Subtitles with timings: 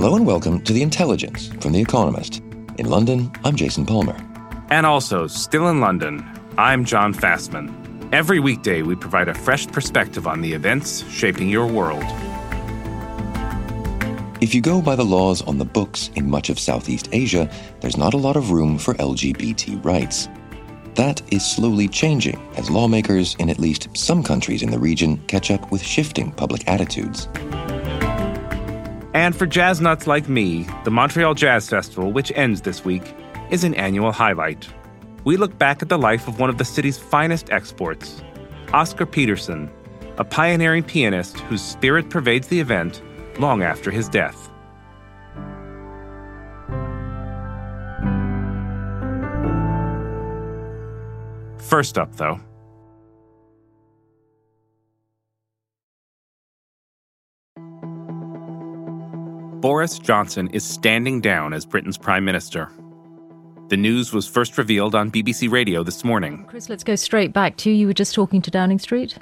[0.00, 2.40] Hello and welcome to The Intelligence from The Economist.
[2.78, 4.16] In London, I'm Jason Palmer.
[4.70, 6.24] And also, still in London,
[6.56, 8.08] I'm John Fasman.
[8.12, 12.04] Every weekday, we provide a fresh perspective on the events shaping your world.
[14.40, 17.96] If you go by the laws on the books in much of Southeast Asia, there's
[17.96, 20.28] not a lot of room for LGBT rights.
[20.94, 25.50] That is slowly changing as lawmakers in at least some countries in the region catch
[25.50, 27.26] up with shifting public attitudes.
[29.14, 33.14] And for jazz nuts like me, the Montreal Jazz Festival, which ends this week,
[33.50, 34.68] is an annual highlight.
[35.24, 38.22] We look back at the life of one of the city's finest exports,
[38.72, 39.70] Oscar Peterson,
[40.18, 43.02] a pioneering pianist whose spirit pervades the event
[43.38, 44.50] long after his death.
[51.58, 52.40] First up, though,
[59.68, 62.70] Boris Johnson is standing down as Britain's Prime Minister.
[63.68, 66.46] The news was first revealed on BBC Radio this morning.
[66.48, 67.76] Chris, let's go straight back to you.
[67.76, 69.18] You were just talking to Downing Street.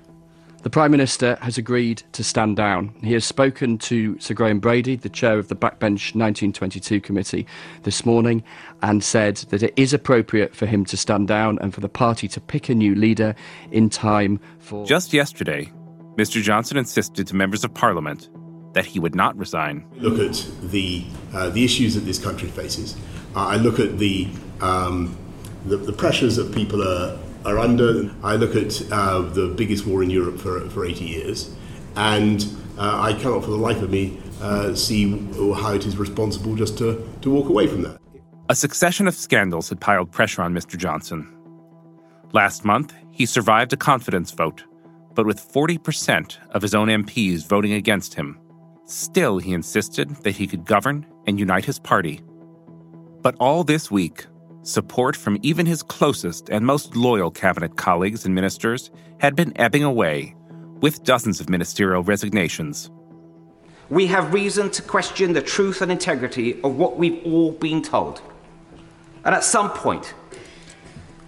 [0.62, 2.94] The Prime Minister has agreed to stand down.
[3.02, 7.44] He has spoken to Sir Graham Brady, the chair of the Backbench 1922 committee,
[7.82, 8.44] this morning
[8.82, 12.28] and said that it is appropriate for him to stand down and for the party
[12.28, 13.34] to pick a new leader
[13.72, 14.86] in time for.
[14.86, 15.72] Just yesterday,
[16.14, 16.40] Mr.
[16.40, 18.28] Johnson insisted to members of Parliament
[18.76, 19.86] that he would not resign.
[19.96, 22.94] Look at the uh, the issues that this country faces.
[23.34, 24.28] Uh, I look at the,
[24.60, 25.16] um,
[25.64, 28.10] the, the pressures that people are are under.
[28.22, 31.54] I look at uh, the biggest war in Europe for for 80 years,
[31.96, 35.02] and uh, I cannot for the life of me uh, see
[35.62, 36.88] how it is responsible just to
[37.22, 37.98] to walk away from that.
[38.50, 40.76] A succession of scandals had piled pressure on Mr.
[40.76, 41.26] Johnson.
[42.32, 44.64] Last month, he survived a confidence vote,
[45.14, 48.38] but with 40% of his own MPs voting against him.
[48.86, 52.20] Still, he insisted that he could govern and unite his party.
[53.20, 54.26] But all this week,
[54.62, 59.82] support from even his closest and most loyal cabinet colleagues and ministers had been ebbing
[59.82, 60.36] away,
[60.80, 62.90] with dozens of ministerial resignations.
[63.88, 68.20] We have reason to question the truth and integrity of what we've all been told.
[69.24, 70.14] And at some point,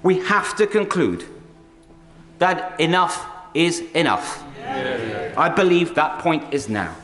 [0.05, 1.25] we have to conclude
[2.39, 4.45] that enough is enough.
[4.61, 5.35] Yeah.
[5.37, 6.95] I believe that point is now.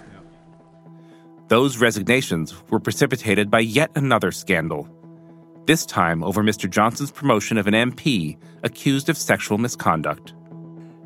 [1.48, 4.88] Those resignations were precipitated by yet another scandal.
[5.66, 6.70] This time over Mr.
[6.70, 10.32] Johnson's promotion of an MP accused of sexual misconduct.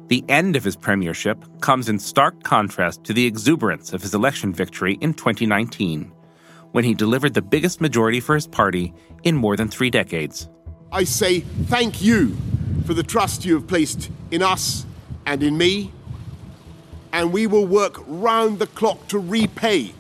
[0.07, 4.55] The end of his premiership comes in stark contrast to the exuberance of his election
[4.55, 6.13] victory in 2019,
[6.71, 8.95] when he delivered the biggest majority for his party
[9.25, 10.49] in more than three decades.
[10.93, 12.37] I say thank you
[12.87, 14.87] for the trust you have placed in us
[15.27, 15.91] and in me,
[17.13, 19.95] and we will work round the clock to repay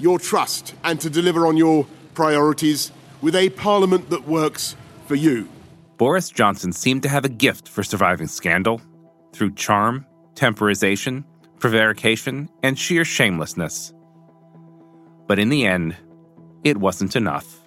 [0.00, 2.90] your trust and to deliver on your priorities
[3.20, 4.74] with a parliament that works
[5.06, 5.48] for you.
[5.96, 8.80] Boris Johnson seemed to have a gift for surviving scandal
[9.32, 11.24] through charm, temporization,
[11.58, 13.92] prevarication, and sheer shamelessness.
[15.26, 15.96] But in the end,
[16.64, 17.60] it wasn't enough.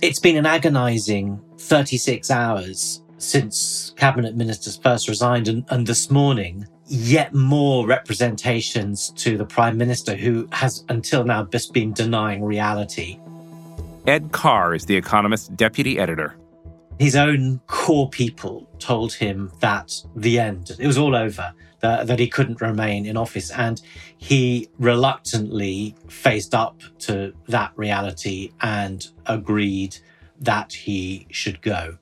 [0.00, 6.66] It's been an agonizing 36 hours since cabinet ministers first resigned, and, and this morning,
[6.90, 13.18] yet more representations to the Prime Minister, who has until now just been denying reality.
[14.06, 16.36] Ed Carr is The Economist's deputy editor.
[16.98, 22.18] His own core people told him that the end, it was all over, that, that
[22.18, 23.50] he couldn't remain in office.
[23.52, 23.80] And
[24.18, 29.96] he reluctantly faced up to that reality and agreed
[30.40, 31.98] that he should go.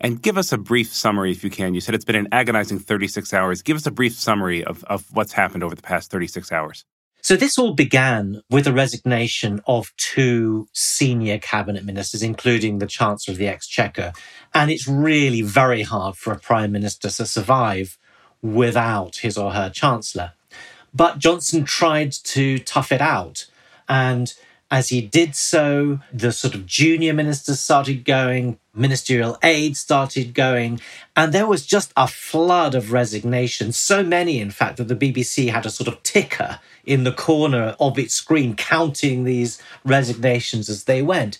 [0.00, 1.74] And give us a brief summary, if you can.
[1.74, 3.62] You said it's been an agonizing 36 hours.
[3.62, 6.84] Give us a brief summary of, of what's happened over the past 36 hours.
[7.20, 13.32] So this all began with the resignation of two senior cabinet ministers, including the Chancellor
[13.32, 14.12] of the Exchequer.
[14.54, 17.98] And it's really very hard for a prime minister to survive
[18.40, 20.32] without his or her chancellor.
[20.94, 23.46] But Johnson tried to tough it out
[23.88, 24.32] and
[24.70, 30.78] As he did so, the sort of junior ministers started going, ministerial aides started going,
[31.16, 33.78] and there was just a flood of resignations.
[33.78, 37.76] So many, in fact, that the BBC had a sort of ticker in the corner
[37.80, 41.38] of its screen counting these resignations as they went.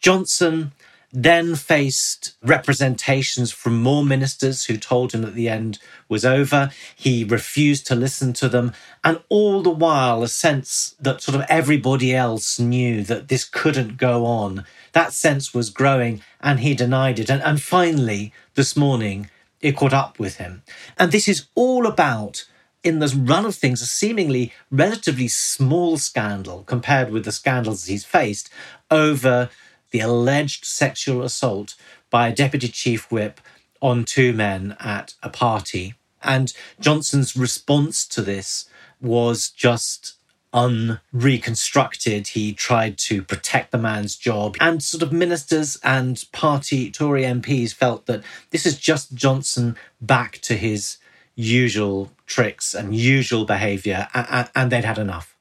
[0.00, 0.70] Johnson
[1.12, 5.78] then faced representations from more ministers who told him that the end
[6.08, 6.70] was over.
[6.94, 8.72] He refused to listen to them.
[9.02, 13.96] And all the while, a sense that sort of everybody else knew that this couldn't
[13.96, 14.64] go on.
[14.92, 17.28] That sense was growing and he denied it.
[17.28, 19.30] And, and finally, this morning,
[19.60, 20.62] it caught up with him.
[20.96, 22.46] And this is all about
[22.82, 28.04] in this run of things, a seemingly relatively small scandal compared with the scandals he's
[28.04, 28.48] faced
[28.90, 29.50] over
[29.90, 31.74] the alleged sexual assault
[32.10, 33.40] by a deputy chief whip
[33.80, 35.94] on two men at a party.
[36.22, 38.68] And Johnson's response to this
[39.00, 40.14] was just
[40.52, 42.28] unreconstructed.
[42.28, 44.56] He tried to protect the man's job.
[44.60, 50.38] And sort of ministers and party Tory MPs felt that this is just Johnson back
[50.42, 50.98] to his
[51.36, 55.36] usual tricks and usual behavior, and they'd had enough.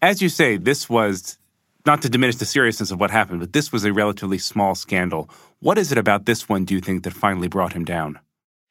[0.00, 1.38] As you say, this was
[1.86, 5.28] not to diminish the seriousness of what happened, but this was a relatively small scandal.
[5.60, 8.18] What is it about this one, do you think, that finally brought him down?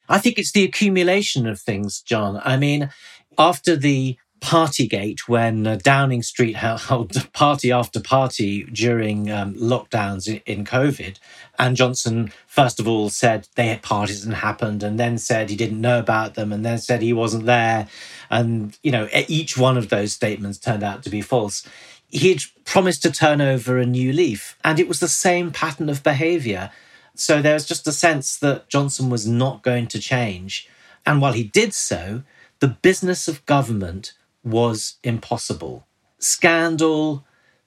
[0.08, 2.40] I think it's the accumulation of things, John.
[2.44, 2.90] I mean,
[3.38, 10.42] after the Partygate, when uh, Downing Street held party after party during um, lockdowns in,
[10.44, 11.18] in COVID,
[11.58, 15.56] and Johnson, first of all, said they had parties and happened, and then said he
[15.56, 17.88] didn't know about them, and then said he wasn't there.
[18.28, 21.66] And, you know, each one of those statements turned out to be false
[22.08, 26.02] he'd promised to turn over a new leaf, and it was the same pattern of
[26.02, 26.70] behavior.
[27.14, 30.68] So there was just a sense that Johnson was not going to change.
[31.06, 32.22] And while he did so,
[32.60, 35.86] the business of government was impossible.
[36.18, 37.24] Scandal,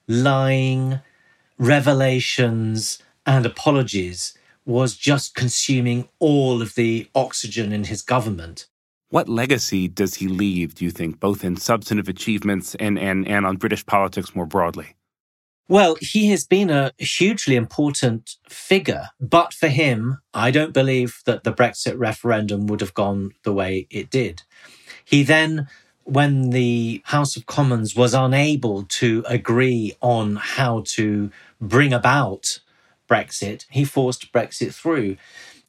[0.07, 1.00] lying,
[1.57, 8.66] revelations, and apologies was just consuming all of the oxygen in his government.
[9.09, 13.45] What legacy does he leave, do you think, both in substantive achievements and, and, and
[13.45, 14.95] on British politics more broadly?
[15.69, 21.44] Well, he has been a hugely important figure, but for him, I don't believe that
[21.44, 24.44] the Brexit referendum would have gone the way it did.
[25.04, 25.68] He then,
[26.03, 32.60] when the House of Commons was unable to agree on how to bring about
[33.10, 35.18] Brexit, he forced Brexit through.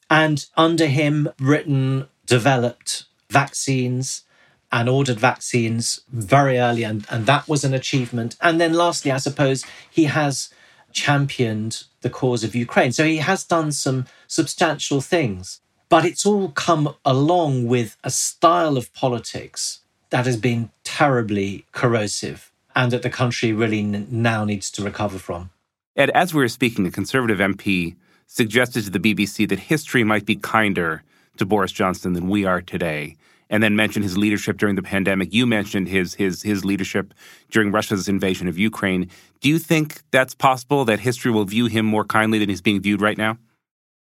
[0.08, 4.22] And under him, Britain developed vaccines
[4.70, 8.36] and ordered vaccines very early, and, and that was an achievement.
[8.40, 10.50] And then, lastly, I suppose he has
[10.92, 12.92] championed the cause of Ukraine.
[12.92, 18.76] So he has done some substantial things, but it's all come along with a style
[18.76, 24.70] of politics that has been terribly corrosive and that the country really n- now needs
[24.72, 25.50] to recover from.
[25.96, 27.96] Ed, as we were speaking, a Conservative MP
[28.26, 31.02] suggested to the BBC that history might be kinder
[31.38, 33.16] to Boris Johnson than we are today,
[33.50, 35.32] and then mentioned his leadership during the pandemic.
[35.32, 37.14] You mentioned his his his leadership
[37.50, 39.10] during Russia's invasion of Ukraine.
[39.40, 42.80] Do you think that's possible that history will view him more kindly than he's being
[42.80, 43.38] viewed right now?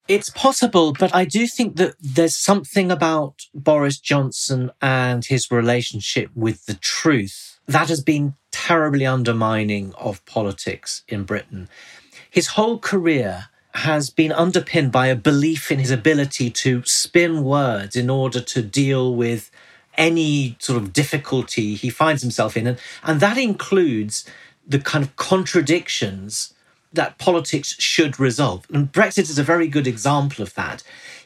[0.08, 6.30] It's possible, but I do think that there's something about Boris Johnson and his relationship
[6.36, 11.68] with the truth that has been terribly undermining of politics in Britain.
[12.30, 13.46] His whole career
[13.76, 18.62] has been underpinned by a belief in his ability to spin words in order to
[18.62, 19.52] deal with
[19.98, 22.68] any sort of difficulty he finds himself in.
[22.68, 24.26] And, and that includes
[24.66, 26.54] the kind of contradictions
[26.94, 28.66] that politics should resolve.
[28.74, 30.82] And Brexit is a very good example of that.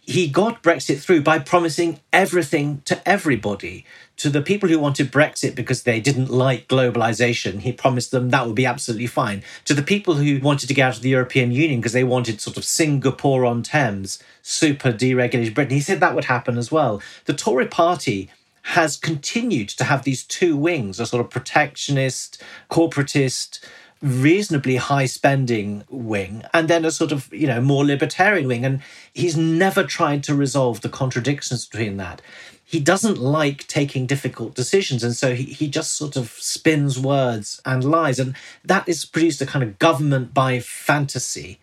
[0.09, 3.85] He got Brexit through by promising everything to everybody
[4.17, 8.47] to the people who wanted Brexit because they didn't like globalization, he promised them that
[8.47, 9.43] would be absolutely fine.
[9.65, 12.41] To the people who wanted to get out of the European Union because they wanted
[12.41, 17.03] sort of Singapore on Thames, super deregulated Britain, he said that would happen as well.
[17.25, 18.31] The Tory party
[18.63, 23.59] has continued to have these two wings a sort of protectionist, corporatist,
[24.01, 28.81] reasonably high spending wing and then a sort of you know more libertarian wing and
[29.13, 32.21] he's never tried to resolve the contradictions between that
[32.69, 35.03] he doesn't like taking difficult decisions.
[35.03, 38.19] And so he, he just sort of spins words and lies.
[38.19, 41.59] And that has produced a kind of government by fantasy.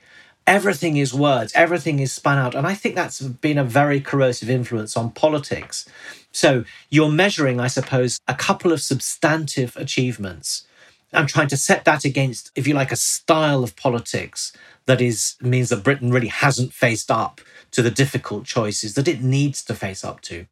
[0.48, 2.56] Everything is words, everything is spun out.
[2.56, 5.88] And I think that's been a very corrosive influence on politics.
[6.32, 10.64] So you're measuring, I suppose, a couple of substantive achievements
[11.12, 14.52] and trying to set that against, if you like, a style of politics
[14.86, 17.40] that is means that Britain really hasn't faced up
[17.72, 20.46] to the difficult choices that it needs to face up to.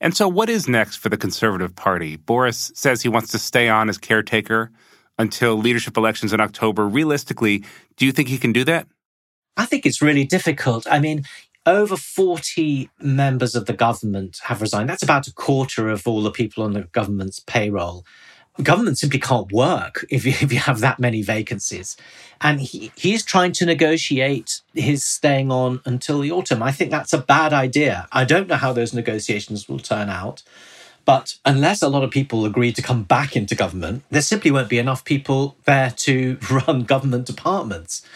[0.00, 2.16] And so, what is next for the Conservative Party?
[2.16, 4.70] Boris says he wants to stay on as caretaker
[5.18, 6.86] until leadership elections in October.
[6.86, 7.64] Realistically,
[7.96, 8.86] do you think he can do that?
[9.56, 10.86] I think it's really difficult.
[10.88, 11.24] I mean,
[11.66, 14.88] over 40 members of the government have resigned.
[14.88, 18.04] That's about a quarter of all the people on the government's payroll.
[18.62, 21.96] Government simply can't work if you, if you have that many vacancies.
[22.40, 26.62] And he, he's trying to negotiate his staying on until the autumn.
[26.62, 28.06] I think that's a bad idea.
[28.12, 30.42] I don't know how those negotiations will turn out.
[31.04, 34.68] But unless a lot of people agree to come back into government, there simply won't
[34.68, 38.06] be enough people there to run government departments.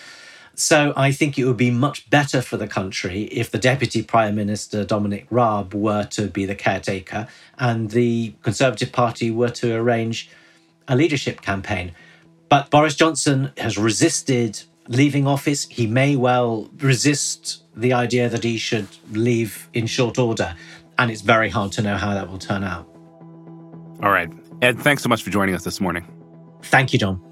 [0.55, 4.35] So I think it would be much better for the country if the Deputy Prime
[4.35, 7.27] Minister Dominic Raab were to be the caretaker
[7.59, 10.31] and the Conservative Party were to arrange
[10.89, 11.93] a leadership campaign.
[12.49, 15.67] But Boris Johnson has resisted leaving office.
[15.69, 20.55] He may well resist the idea that he should leave in short order.
[20.99, 22.87] And it's very hard to know how that will turn out.
[24.03, 24.31] All right.
[24.61, 26.07] Ed, thanks so much for joining us this morning.
[26.63, 27.32] Thank you, John.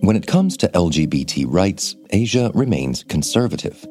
[0.00, 3.86] When it comes to LGBT rights, Asia remains conservative.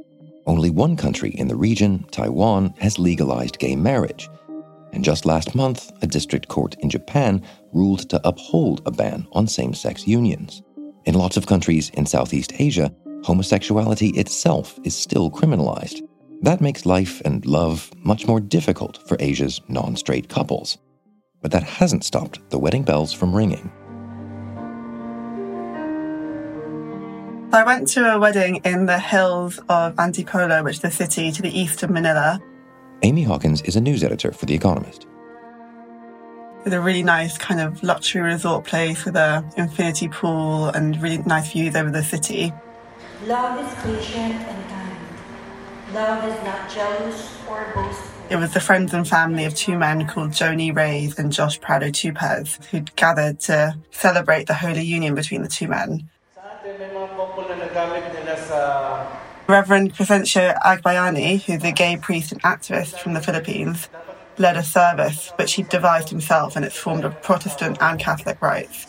[0.46, 4.30] Only one country in the region, Taiwan, has legalized gay marriage.
[4.92, 7.42] And just last month, a district court in Japan
[7.72, 10.62] ruled to uphold a ban on same sex unions.
[11.06, 16.02] In lots of countries in Southeast Asia, homosexuality itself is still criminalized.
[16.42, 20.78] That makes life and love much more difficult for Asia's non straight couples.
[21.48, 23.72] But that hasn't stopped the wedding bells from ringing.
[27.54, 31.42] I went to a wedding in the hills of Antipolo, which is the city to
[31.42, 32.42] the east of Manila.
[33.02, 35.08] Amy Hawkins is a news editor for The Economist.
[36.66, 41.20] It's a really nice kind of luxury resort place with a infinity pool and really
[41.20, 42.52] nice views over the city.
[43.26, 45.94] Love is patient and kind.
[45.94, 48.17] Love is not jealous or boastful.
[48.30, 51.88] It was the friends and family of two men called Joni Reyes and Josh Prado
[51.88, 56.10] Tupez who'd gathered to celebrate the holy union between the two men.
[59.48, 63.88] Reverend Crescencio Agbayani, who's a gay priest and activist from the Philippines,
[64.38, 68.88] led a service which he devised himself and it's formed of Protestant and Catholic rites.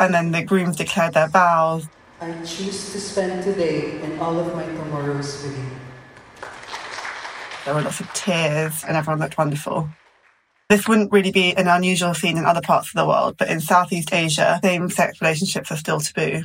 [0.00, 1.86] And then the grooms declared their vows.
[2.20, 5.83] I choose to spend today and all of my tomorrows with you.
[7.64, 9.88] There were lots of tears and everyone looked wonderful.
[10.68, 13.60] This wouldn't really be an unusual scene in other parts of the world, but in
[13.60, 16.44] Southeast Asia, same sex relationships are still taboo.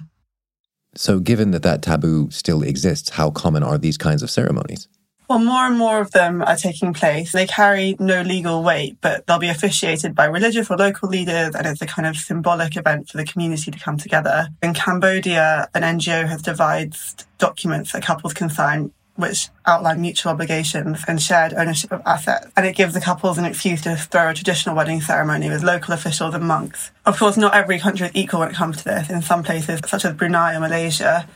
[0.96, 4.88] So, given that that taboo still exists, how common are these kinds of ceremonies?
[5.30, 7.34] Well, more and more of them are taking place.
[7.34, 11.68] They carry no legal weight, but they'll be officiated by religious or local leaders, and
[11.68, 14.48] it's a kind of symbolic event for the community to come together.
[14.64, 21.04] In Cambodia, an NGO has devised documents that couples can sign which outline mutual obligations
[21.08, 22.48] and shared ownership of assets.
[22.56, 25.94] And it gives the couples an excuse to throw a traditional wedding ceremony with local
[25.94, 26.92] officials and monks.
[27.06, 29.10] Of course, not every country is equal when it comes to this.
[29.10, 31.28] In some places, such as Brunei or Malaysia,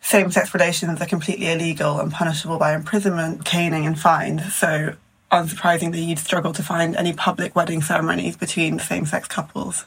[0.00, 4.54] same sex relations are completely illegal and punishable by imprisonment, caning, and fines.
[4.54, 4.94] So,
[5.30, 9.84] unsurprisingly, you'd struggle to find any public wedding ceremonies between same sex couples.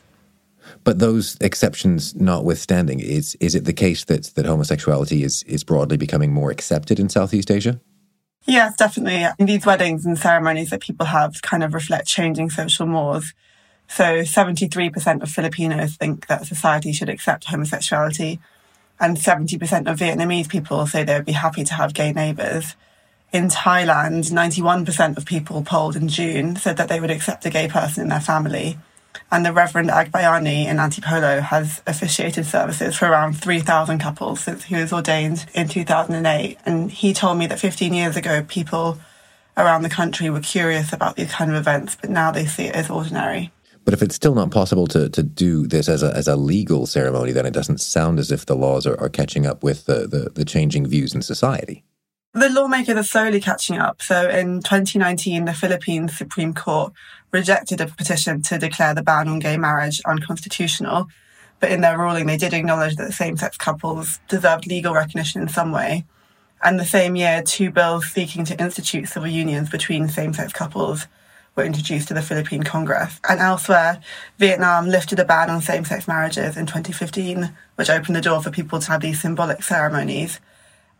[0.83, 5.97] But those exceptions notwithstanding, is is it the case that that homosexuality is is broadly
[5.97, 7.79] becoming more accepted in Southeast Asia?
[8.45, 9.27] Yes, definitely.
[9.45, 13.33] These weddings and ceremonies that people have kind of reflect changing social mores.
[13.87, 18.39] So 73% of Filipinos think that society should accept homosexuality,
[18.99, 22.75] and 70% of Vietnamese people say they would be happy to have gay neighbours.
[23.31, 27.67] In Thailand, 91% of people polled in June said that they would accept a gay
[27.67, 28.77] person in their family
[29.31, 34.75] and the Reverend Agbayani in Antipolo has officiated services for around 3,000 couples since he
[34.75, 36.57] was ordained in 2008.
[36.65, 38.97] And he told me that 15 years ago, people
[39.55, 42.75] around the country were curious about these kind of events, but now they see it
[42.75, 43.51] as ordinary.
[43.85, 46.85] But if it's still not possible to, to do this as a, as a legal
[46.85, 50.07] ceremony, then it doesn't sound as if the laws are, are catching up with the,
[50.07, 51.83] the, the changing views in society.
[52.33, 54.03] The lawmakers are slowly catching up.
[54.03, 56.93] So in 2019, the Philippines Supreme Court
[57.31, 61.07] rejected a petition to declare the ban on gay marriage unconstitutional.
[61.59, 65.47] But in their ruling, they did acknowledge that same sex couples deserved legal recognition in
[65.47, 66.05] some way.
[66.61, 71.07] And the same year, two bills seeking to institute civil unions between same sex couples
[71.55, 73.19] were introduced to the Philippine Congress.
[73.27, 74.01] And elsewhere,
[74.37, 78.51] Vietnam lifted a ban on same sex marriages in 2015, which opened the door for
[78.51, 80.39] people to have these symbolic ceremonies.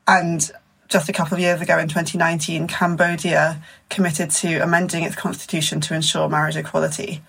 [0.08, 0.50] And
[0.90, 5.94] just a couple of years ago in 2019, Cambodia committed to amending its constitution to
[5.94, 7.22] ensure marriage equality.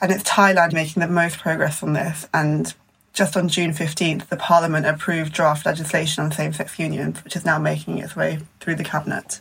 [0.00, 2.28] And it's Thailand making the most progress on this.
[2.32, 2.72] And
[3.12, 7.44] just on June 15th, the parliament approved draft legislation on same sex unions, which is
[7.44, 9.40] now making its way through the cabinet.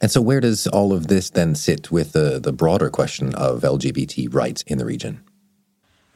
[0.00, 3.62] And so, where does all of this then sit with the, the broader question of
[3.62, 5.22] LGBT rights in the region?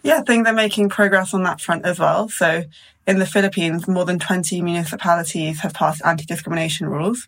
[0.03, 2.29] Yeah, I think they're making progress on that front as well.
[2.29, 2.65] So,
[3.07, 7.27] in the Philippines, more than 20 municipalities have passed anti discrimination rules.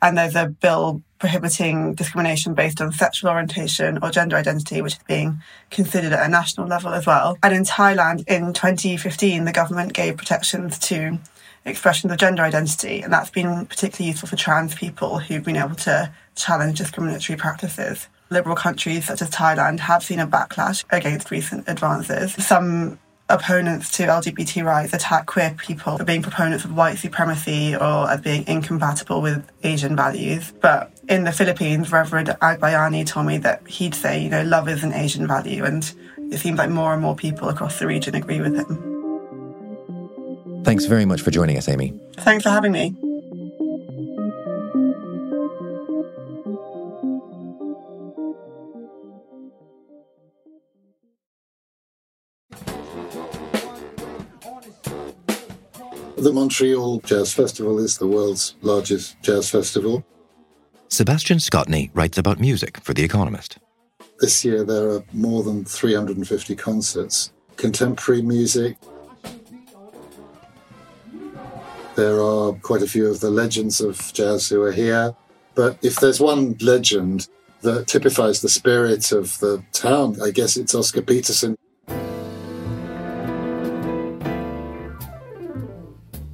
[0.00, 5.02] And there's a bill prohibiting discrimination based on sexual orientation or gender identity, which is
[5.08, 7.36] being considered at a national level as well.
[7.42, 11.18] And in Thailand, in 2015, the government gave protections to
[11.64, 15.74] expressions of gender identity, and that's been particularly useful for trans people who've been able
[15.74, 18.08] to challenge discriminatory practices.
[18.30, 22.34] Liberal countries such as Thailand have seen a backlash against recent advances.
[22.34, 22.98] Some
[23.30, 28.20] opponents to LGBT rights attack queer people for being proponents of white supremacy or as
[28.20, 30.52] being incompatible with Asian values.
[30.60, 34.82] But in the Philippines, Reverend Agbayani told me that he'd say, you know, love is
[34.82, 35.90] an Asian value, and
[36.30, 38.94] it seems like more and more people across the region agree with him.
[40.64, 41.98] Thanks very much for joining us, Amy.
[42.16, 42.94] Thanks for having me.
[56.18, 60.04] The Montreal Jazz Festival is the world's largest jazz festival.
[60.88, 63.58] Sebastian Scotney writes about music for The Economist.
[64.20, 68.76] This year there are more than 350 concerts, contemporary music,
[71.98, 75.16] There are quite a few of the legends of jazz who are here.
[75.56, 77.26] But if there's one legend
[77.62, 81.58] that typifies the spirit of the town, I guess it's Oscar Peterson.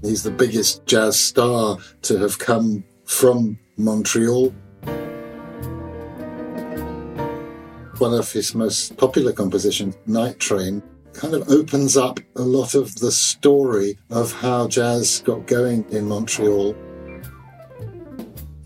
[0.05, 4.51] He's the biggest jazz star to have come from Montreal.
[7.97, 10.83] One of his most popular compositions, Night Train,
[11.15, 16.07] kind of opens up a lot of the story of how jazz got going in
[16.07, 16.77] Montreal.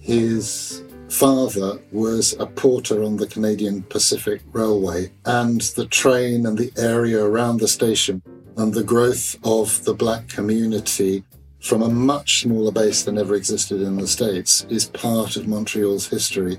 [0.01, 6.73] His father was a porter on the Canadian Pacific Railway, and the train and the
[6.77, 8.23] area around the station
[8.59, 11.23] and the growth of the black community
[11.61, 16.09] from a much smaller base than ever existed in the States is part of Montreal's
[16.09, 16.59] history.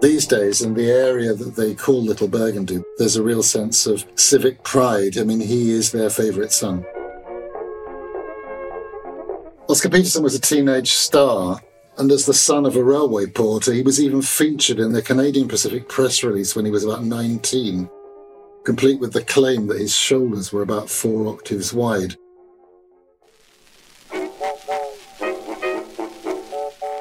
[0.00, 4.06] These days, in the area that they call Little Burgundy, there's a real sense of
[4.14, 5.18] civic pride.
[5.18, 6.86] I mean, he is their favourite son.
[9.68, 11.60] Oscar Peterson was a teenage star,
[11.98, 15.48] and as the son of a railway porter, he was even featured in the Canadian
[15.48, 17.90] Pacific press release when he was about 19,
[18.64, 22.14] complete with the claim that his shoulders were about four octaves wide.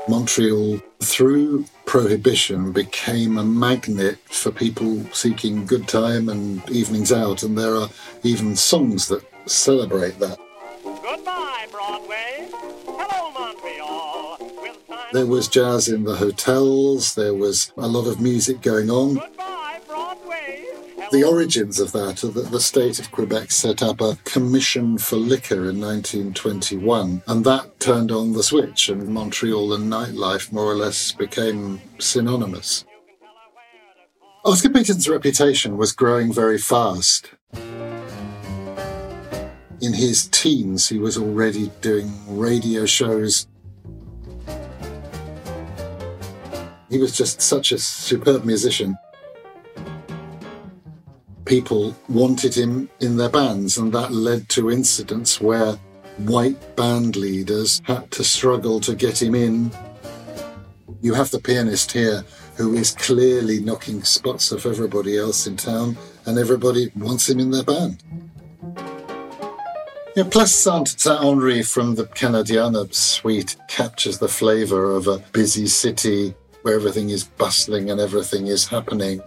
[0.10, 7.56] Montreal, through prohibition, became a magnet for people seeking good time and evenings out, and
[7.56, 7.90] there are
[8.24, 10.40] even songs that celebrate that.
[15.14, 19.22] There was jazz in the hotels, there was a lot of music going on.
[21.12, 25.16] The origins of that are that the state of Quebec set up a commission for
[25.16, 30.76] liquor in 1921, and that turned on the switch, and Montreal and nightlife more or
[30.76, 32.84] less became synonymous.
[34.44, 37.32] Oscar Peterson's reputation was growing very fast.
[39.80, 43.48] In his teens, he was already doing radio shows.
[46.90, 48.98] He was just such a superb musician
[51.48, 55.74] people wanted him in their bands, and that led to incidents where
[56.18, 59.72] white band leaders had to struggle to get him in.
[61.02, 62.26] You have the pianist here
[62.58, 67.52] who is clearly knocking spots off everybody else in town, and everybody wants him in
[67.52, 68.04] their band.
[70.16, 76.34] Yeah, Place Saint Henri from the Canadiana suite captures the flavour of a busy city
[76.68, 79.22] where everything is bustling and everything is happening.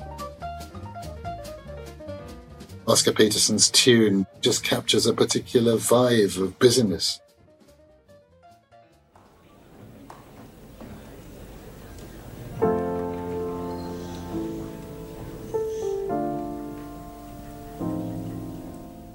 [2.87, 7.19] Oscar Peterson's tune just captures a particular vibe of busyness.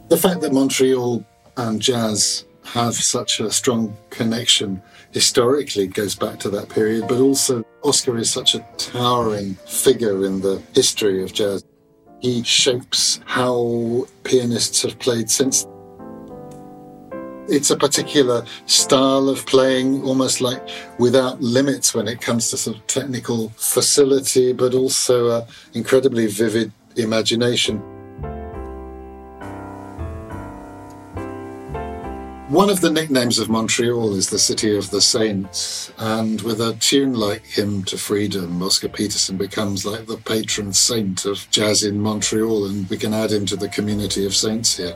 [0.09, 1.23] The fact that Montreal
[1.57, 7.63] and jazz have such a strong connection historically goes back to that period, but also
[7.83, 11.63] Oscar is such a towering figure in the history of jazz.
[12.19, 15.67] He shapes how pianists have played since.
[17.47, 22.77] It's a particular style of playing, almost like without limits when it comes to sort
[22.77, 27.94] of technical facility, but also an incredibly vivid imagination.
[32.49, 36.75] One of the nicknames of Montreal is the City of the Saints, and with a
[36.75, 41.99] tune like Hymn to Freedom, Oscar Peterson becomes like the patron saint of jazz in
[41.99, 44.95] Montreal, and we can add him to the community of saints here.